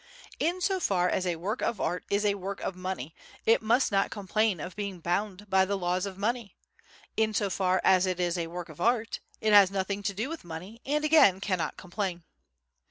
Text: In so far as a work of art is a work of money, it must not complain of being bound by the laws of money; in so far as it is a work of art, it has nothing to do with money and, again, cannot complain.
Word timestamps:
In 0.39 0.61
so 0.61 0.79
far 0.79 1.07
as 1.07 1.27
a 1.27 1.35
work 1.35 1.61
of 1.61 1.79
art 1.79 2.03
is 2.09 2.25
a 2.25 2.33
work 2.33 2.59
of 2.61 2.75
money, 2.75 3.13
it 3.45 3.61
must 3.61 3.91
not 3.91 4.09
complain 4.09 4.59
of 4.59 4.75
being 4.75 4.99
bound 4.99 5.47
by 5.47 5.63
the 5.63 5.77
laws 5.77 6.07
of 6.07 6.17
money; 6.17 6.55
in 7.15 7.35
so 7.35 7.51
far 7.51 7.79
as 7.83 8.07
it 8.07 8.19
is 8.19 8.35
a 8.35 8.47
work 8.47 8.69
of 8.69 8.81
art, 8.81 9.19
it 9.41 9.53
has 9.53 9.69
nothing 9.69 10.01
to 10.01 10.13
do 10.15 10.27
with 10.27 10.43
money 10.43 10.81
and, 10.87 11.05
again, 11.05 11.39
cannot 11.39 11.77
complain. 11.77 12.23